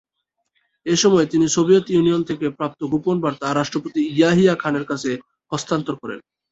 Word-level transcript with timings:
এ 0.85 0.95
সময়ে 0.95 1.25
তিনি 1.25 1.45
Soviet 1.47 1.85
Union 1.89 2.21
থেকে 2.29 2.45
প্রাপ্ত 2.57 2.79
গোপন 2.91 3.17
বার্তা 3.23 3.47
রাষ্ট্রপতি 3.51 4.01
ইয়াহিয়া 4.11 4.53
খানের 4.55 4.85
কাছে 4.85 5.11
হস্তান্তর 5.51 5.95
করেন। 6.01 6.19